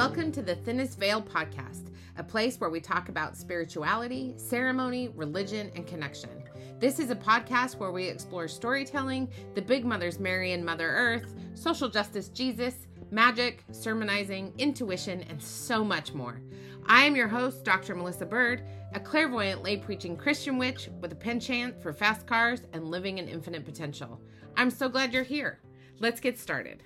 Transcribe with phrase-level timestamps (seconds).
[0.00, 5.70] Welcome to the Thinnest Veil podcast, a place where we talk about spirituality, ceremony, religion,
[5.76, 6.42] and connection.
[6.78, 11.34] This is a podcast where we explore storytelling, the big mothers Mary and Mother Earth,
[11.52, 16.40] social justice Jesus, magic, sermonizing, intuition, and so much more.
[16.86, 17.94] I am your host, Dr.
[17.94, 18.62] Melissa Bird,
[18.94, 23.28] a clairvoyant lay preaching Christian witch with a penchant for fast cars and living in
[23.28, 24.18] infinite potential.
[24.56, 25.60] I'm so glad you're here.
[25.98, 26.84] Let's get started.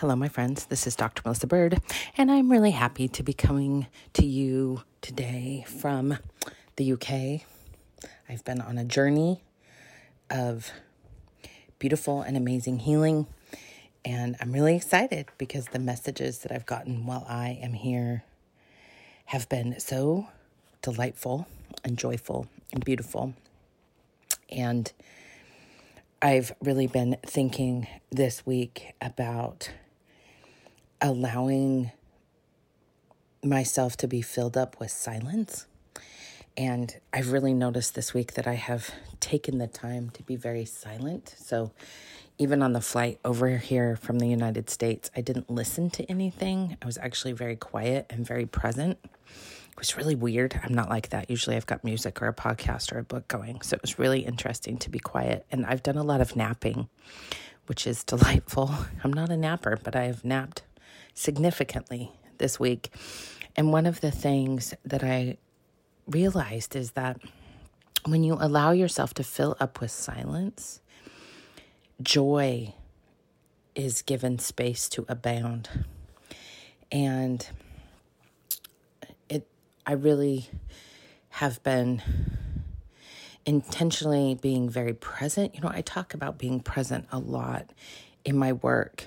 [0.00, 0.66] Hello, my friends.
[0.66, 1.22] This is Dr.
[1.24, 1.80] Melissa Bird,
[2.18, 6.18] and I'm really happy to be coming to you today from
[6.76, 7.46] the UK.
[8.28, 9.40] I've been on a journey
[10.28, 10.70] of
[11.78, 13.26] beautiful and amazing healing,
[14.04, 18.22] and I'm really excited because the messages that I've gotten while I am here
[19.24, 20.28] have been so
[20.82, 21.46] delightful
[21.82, 23.32] and joyful and beautiful.
[24.50, 24.92] And
[26.20, 29.70] I've really been thinking this week about
[31.00, 31.90] allowing
[33.42, 35.66] myself to be filled up with silence.
[36.56, 40.64] And I've really noticed this week that I have taken the time to be very
[40.64, 41.34] silent.
[41.38, 41.72] So
[42.38, 46.76] even on the flight over here from the United States, I didn't listen to anything.
[46.80, 48.98] I was actually very quiet and very present.
[49.04, 50.58] It was really weird.
[50.64, 51.28] I'm not like that.
[51.28, 53.60] Usually I've got music or a podcast or a book going.
[53.60, 55.44] So it was really interesting to be quiet.
[55.52, 56.88] And I've done a lot of napping,
[57.66, 58.74] which is delightful.
[59.04, 60.62] I'm not a napper, but I have napped
[61.16, 62.90] significantly this week.
[63.56, 65.38] And one of the things that I
[66.06, 67.18] realized is that
[68.04, 70.80] when you allow yourself to fill up with silence,
[72.00, 72.74] joy
[73.74, 75.68] is given space to abound.
[76.92, 77.46] And
[79.28, 79.48] it
[79.84, 80.48] I really
[81.30, 82.02] have been
[83.44, 85.54] intentionally being very present.
[85.54, 87.70] You know, I talk about being present a lot
[88.24, 89.04] in my work.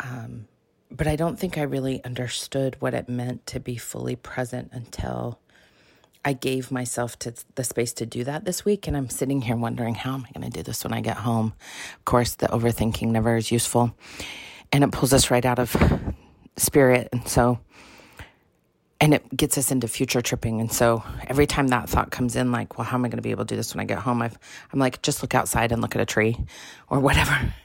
[0.00, 0.46] Um,
[0.90, 5.38] but I don't think I really understood what it meant to be fully present until
[6.24, 8.86] I gave myself to the space to do that this week.
[8.86, 11.18] And I'm sitting here wondering, how am I going to do this when I get
[11.18, 11.52] home?
[11.98, 13.94] Of course, the overthinking never is useful
[14.72, 15.76] and it pulls us right out of
[16.56, 17.08] spirit.
[17.12, 17.58] And so,
[19.00, 20.60] and it gets us into future tripping.
[20.60, 23.22] And so every time that thought comes in, like, well, how am I going to
[23.22, 24.22] be able to do this when I get home?
[24.22, 24.38] I've,
[24.72, 26.38] I'm like, just look outside and look at a tree
[26.88, 27.36] or whatever.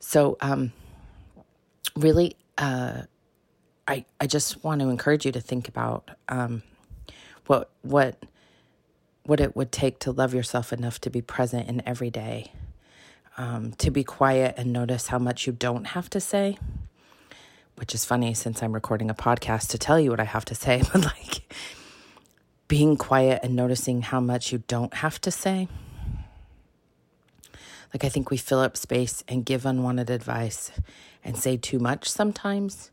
[0.00, 0.72] So, um,
[1.98, 3.02] really uh,
[3.86, 6.62] I I just want to encourage you to think about um,
[7.46, 8.24] what what
[9.24, 12.52] what it would take to love yourself enough to be present in every day,
[13.36, 16.58] um, to be quiet and notice how much you don't have to say.
[17.76, 20.54] Which is funny since I'm recording a podcast to tell you what I have to
[20.54, 21.54] say, but like
[22.66, 25.68] being quiet and noticing how much you don't have to say.
[27.92, 30.70] Like, I think we fill up space and give unwanted advice
[31.24, 32.90] and say too much sometimes.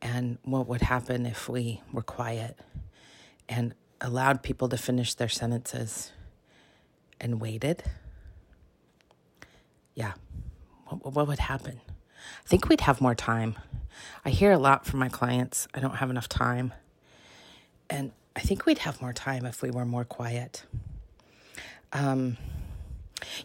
[0.00, 2.58] And what would happen if we were quiet
[3.48, 6.12] and allowed people to finish their sentences
[7.20, 7.82] and waited?
[9.94, 10.12] Yeah,
[10.86, 11.80] what, what would happen?
[12.44, 13.56] I think we'd have more time.
[14.24, 16.72] I hear a lot from my clients I don't have enough time.
[17.90, 20.64] And I think we'd have more time if we were more quiet.
[21.92, 22.36] Um,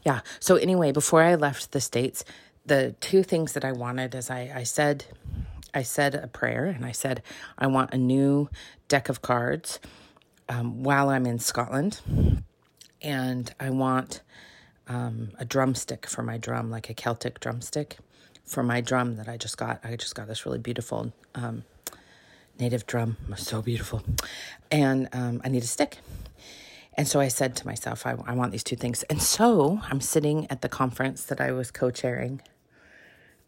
[0.03, 0.21] yeah.
[0.39, 2.23] So anyway, before I left the states,
[2.65, 5.05] the two things that I wanted is I, I said
[5.73, 7.23] I said a prayer and I said
[7.57, 8.49] I want a new
[8.87, 9.79] deck of cards
[10.49, 11.99] um, while I'm in Scotland,
[13.01, 14.21] and I want
[14.87, 17.97] um, a drumstick for my drum, like a Celtic drumstick
[18.45, 19.79] for my drum that I just got.
[19.83, 21.63] I just got this really beautiful um,
[22.59, 24.03] native drum, so beautiful,
[24.69, 25.97] and um, I need a stick.
[26.95, 29.03] And so I said to myself, I, I want these two things.
[29.03, 32.41] And so I'm sitting at the conference that I was co chairing.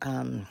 [0.02, 0.48] Um,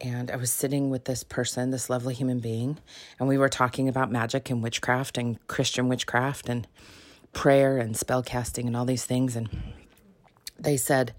[0.00, 2.78] and I was sitting with this person, this lovely human being,
[3.18, 6.68] and we were talking about magic and witchcraft and Christian witchcraft and
[7.32, 9.34] prayer and spell casting and all these things.
[9.34, 9.48] And
[10.58, 11.14] they said,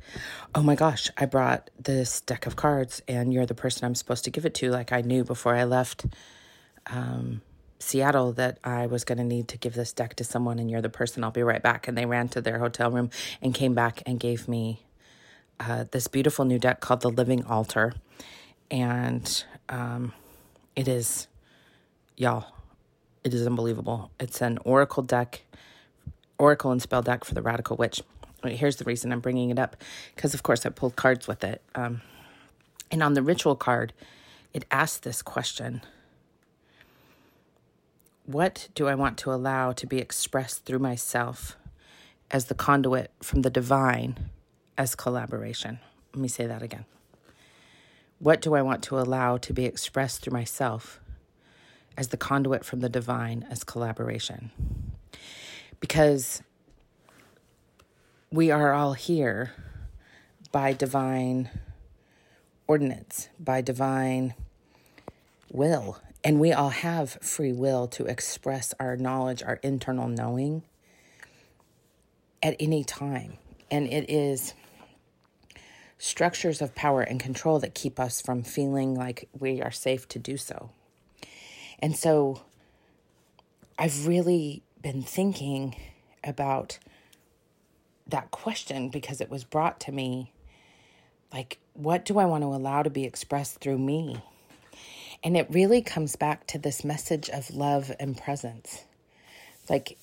[0.55, 4.23] Oh my gosh, I brought this deck of cards, and you're the person I'm supposed
[4.25, 4.71] to give it to.
[4.71, 6.05] Like I knew before I left
[6.87, 7.41] um,
[7.79, 10.81] Seattle that I was going to need to give this deck to someone and you're
[10.81, 11.23] the person.
[11.23, 11.87] I'll be right back.
[11.87, 13.09] And they ran to their hotel room
[13.41, 14.81] and came back and gave me
[15.59, 17.93] uh, this beautiful new deck called the Living Altar.
[18.69, 20.13] And um,
[20.75, 21.27] it is,
[22.17, 22.45] y'all,
[23.23, 24.11] it is unbelievable.
[24.19, 25.41] It's an oracle deck,
[26.37, 28.01] oracle and spell deck for the radical witch.
[28.43, 29.75] Here's the reason I'm bringing it up
[30.15, 31.61] because, of course, I pulled cards with it.
[31.75, 32.01] Um,
[32.91, 33.93] and on the ritual card,
[34.53, 35.81] it asks this question
[38.29, 41.57] what do I want to allow to be expressed through myself
[42.29, 44.29] as the conduit from the divine
[44.77, 45.79] as collaboration?
[46.13, 46.85] Let me say that again.
[48.19, 50.99] What do I want to allow to be expressed through myself
[51.97, 54.51] as the conduit from the divine as collaboration?
[55.79, 56.43] Because
[58.31, 59.53] we are all here
[60.51, 61.49] by divine
[62.67, 64.35] ordinance, by divine
[65.51, 65.97] will.
[66.23, 70.63] And we all have free will to express our knowledge, our internal knowing
[72.43, 73.37] at any time.
[73.71, 74.53] And it is
[75.97, 80.19] structures of power and control that keep us from feeling like we are safe to
[80.19, 80.71] do so.
[81.79, 82.41] And so
[83.77, 85.75] I've really been thinking
[86.23, 86.79] about
[88.07, 90.33] that question because it was brought to me
[91.31, 94.21] like, what do I want to allow to be expressed through me?
[95.23, 98.85] And it really comes back to this message of love and presence.
[99.69, 99.97] Like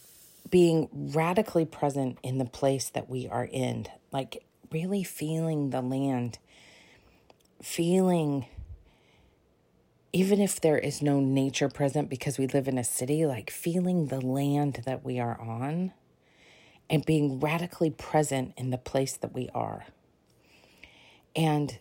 [0.51, 6.39] being radically present in the place that we are in, like really feeling the land,
[7.63, 8.47] feeling,
[10.13, 14.07] even if there is no nature present because we live in a city, like feeling
[14.07, 15.93] the land that we are on
[16.89, 19.87] and being radically present in the place that we are.
[21.35, 21.79] And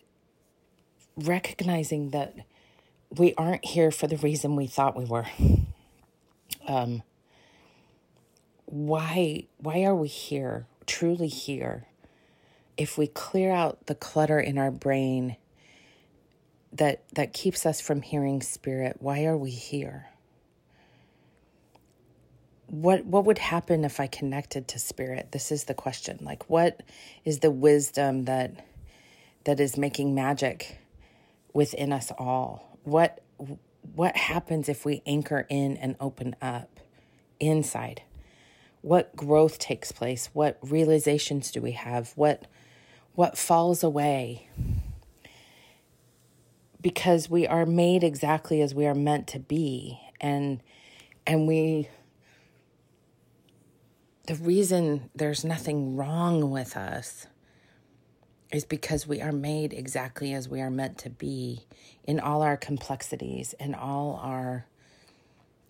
[1.16, 2.34] recognizing that
[3.10, 5.26] we aren't here for the reason we thought we were.
[6.66, 7.02] Um,
[8.66, 11.86] why why are we here truly here
[12.76, 15.36] if we clear out the clutter in our brain
[16.72, 18.96] that that keeps us from hearing spirit?
[18.98, 20.08] Why are we here?
[22.66, 25.30] What what would happen if i connected to spirit?
[25.30, 26.18] This is the question.
[26.22, 26.82] Like what
[27.24, 28.66] is the wisdom that
[29.44, 30.78] that is making magic
[31.54, 33.20] within us all what
[33.94, 36.80] what happens if we anchor in and open up
[37.40, 38.02] inside?
[38.80, 40.30] What growth takes place?
[40.32, 42.12] What realizations do we have?
[42.14, 42.46] What
[43.14, 44.48] what falls away?
[46.80, 50.62] Because we are made exactly as we are meant to be and
[51.26, 51.88] and we
[54.28, 57.26] the reason there's nothing wrong with us
[58.52, 61.66] is because we are made exactly as we are meant to be
[62.04, 64.66] in all our complexities and all our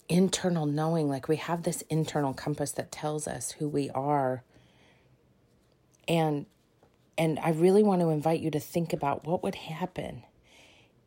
[0.09, 4.45] internal knowing like we have this internal compass that tells us who we are
[6.07, 6.47] and
[7.19, 10.23] and I really want to invite you to think about what would happen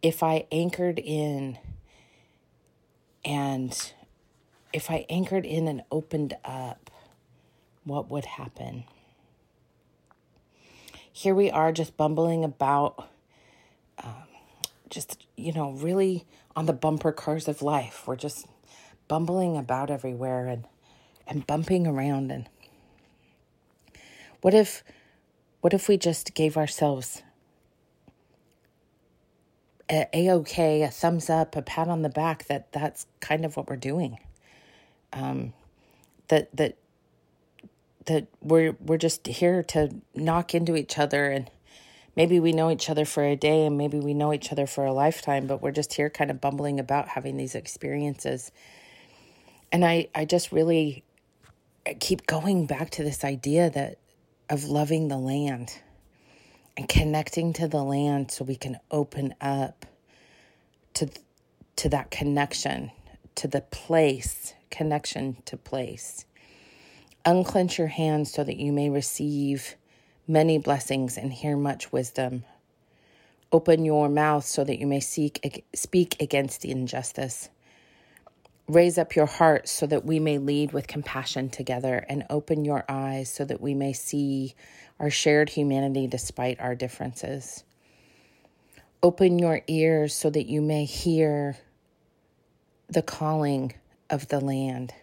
[0.02, 1.58] if I anchored in
[3.24, 3.94] and
[4.72, 6.90] if I anchored in and opened up,
[7.84, 8.86] what would happen?
[11.20, 13.10] Here we are just bumbling about,
[14.02, 14.24] um,
[14.90, 16.26] just, you know, really
[16.56, 18.08] on the bumper cars of life.
[18.08, 18.48] We're just
[19.10, 20.64] bumbling about everywhere and,
[21.28, 22.32] and bumping around.
[22.32, 22.48] And
[24.40, 24.82] what if
[25.60, 27.22] what if we just gave ourselves
[29.90, 33.70] a a-okay, a thumbs up, a pat on the back that that's kind of what
[33.70, 34.20] we're doing.
[35.12, 35.52] Um,
[36.30, 36.78] that that
[38.06, 41.50] that we're we're just here to knock into each other and
[42.16, 44.86] maybe we know each other for a day and maybe we know each other for
[44.86, 48.52] a lifetime, but we're just here kind of bumbling about having these experiences.
[49.72, 51.04] And I I just really
[52.00, 53.98] keep going back to this idea that
[54.50, 55.80] of loving the land
[56.76, 59.86] and connecting to the land so we can open up
[60.94, 61.10] to
[61.76, 62.92] to that connection
[63.36, 66.26] to the place connection to place
[67.30, 69.76] unclench your hands so that you may receive
[70.28, 72.44] many blessings and hear much wisdom
[73.52, 77.50] open your mouth so that you may seek speak against injustice
[78.70, 82.86] Raise up your heart so that we may lead with compassion together, and open your
[82.88, 84.54] eyes so that we may see
[85.00, 87.64] our shared humanity despite our differences.
[89.02, 91.58] Open your ears so that you may hear
[92.88, 93.74] the calling
[94.12, 94.94] of the land.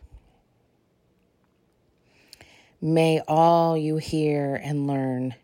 [2.81, 5.35] May all you hear and learn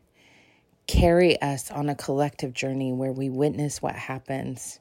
[0.87, 4.79] carry us on a collective journey where we witness what happens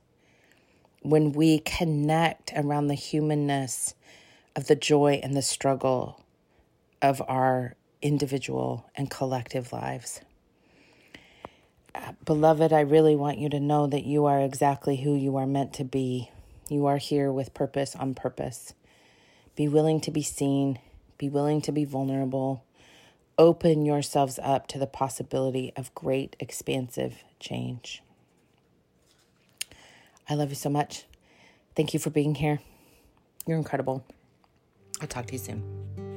[1.01, 3.95] when we connect around the humanness
[4.55, 6.23] of the joy and the struggle
[7.01, 10.21] of our individual and collective lives.
[11.95, 15.47] Uh, beloved, I really want you to know that you are exactly who you are
[15.47, 16.29] meant to be.
[16.69, 18.73] You are here with purpose on purpose.
[19.55, 20.79] Be willing to be seen,
[21.21, 22.65] be willing to be vulnerable.
[23.37, 28.01] Open yourselves up to the possibility of great, expansive change.
[30.27, 31.05] I love you so much.
[31.75, 32.59] Thank you for being here.
[33.45, 34.03] You're incredible.
[34.99, 36.10] I'll talk to you soon.